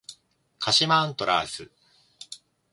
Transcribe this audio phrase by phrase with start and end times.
[0.57, 1.71] 鹿島アントラーズ